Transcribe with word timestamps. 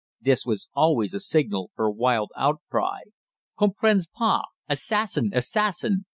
This 0.19 0.47
was 0.47 0.67
always 0.73 1.11
the 1.11 1.19
signal 1.19 1.69
for 1.75 1.85
a 1.85 1.91
wild 1.91 2.31
outcry 2.35 3.01
"Comprends 3.55 4.07
pas!" 4.11 4.45
"Assassin!" 4.67 5.29
"Assassin!" 5.31 6.05